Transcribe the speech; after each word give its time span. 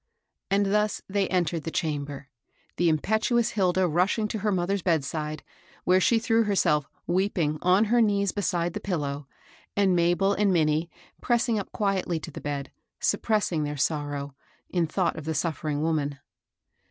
And 0.49 0.73
thus 0.73 1.03
they 1.07 1.27
entered 1.27 1.61
the 1.63 1.69
chamber, 1.69 2.27
the 2.77 2.89
impet 2.91 3.29
uous 3.29 3.51
Hilda 3.51 3.87
rushing 3.87 4.27
to 4.29 4.39
her 4.39 4.51
mother's 4.51 4.81
bedside, 4.81 5.43
where 5.83 6.01
she 6.01 6.17
threw 6.17 6.41
herself, 6.45 6.89
weeping, 7.05 7.59
on 7.61 7.85
her 7.85 8.01
knees 8.01 8.31
beside 8.31 8.73
the 8.73 8.79
pillow, 8.79 9.27
and 9.77 9.95
Mabel 9.95 10.33
and 10.33 10.51
Minnie, 10.51 10.89
pressing 11.21 11.59
up 11.59 11.71
quietly 11.71 12.19
to 12.21 12.31
the 12.31 12.41
bed, 12.41 12.71
suppressing 12.99 13.63
their 13.63 13.77
sorrow, 13.77 14.33
in 14.71 14.87
thought 14.87 15.17
of 15.17 15.25
the 15.25 15.35
suffering 15.35 15.83
woman. 15.83 16.17